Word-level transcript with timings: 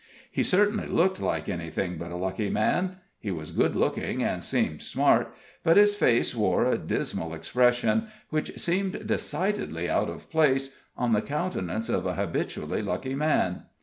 He 0.31 0.43
certainly 0.43 0.87
looked 0.87 1.21
like 1.21 1.47
anything 1.47 1.99
but 1.99 2.09
a 2.09 2.15
lucky 2.15 2.49
man; 2.49 2.97
he 3.19 3.29
was 3.29 3.51
good 3.51 3.75
looking, 3.75 4.23
and 4.23 4.43
seemed 4.43 4.81
smart, 4.81 5.31
but 5.63 5.77
his 5.77 5.93
face 5.93 6.33
wore 6.33 6.65
a 6.65 6.75
dismal 6.75 7.35
expression, 7.35 8.07
which 8.31 8.57
seemed 8.59 9.05
decidedly 9.05 9.87
out 9.91 10.09
of 10.09 10.27
place 10.31 10.71
on 10.97 11.13
the 11.13 11.21
countenance 11.21 11.87
of 11.87 12.07
a 12.07 12.15
habitually 12.15 12.81
lucky 12.81 13.13
man. 13.13 13.65